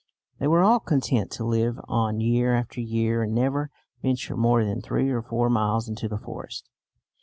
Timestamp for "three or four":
4.81-5.47